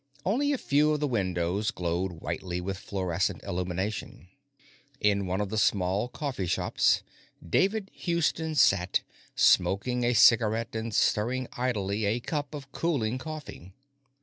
[0.25, 4.29] Only a few of the windows glowed whitely with fluorescent illumination.
[4.99, 7.03] In one of the small coffee shops,
[7.47, 9.03] David Houston sat,
[9.35, 13.73] smoking a cigarette and stirring idly at a cup of cooling coffee.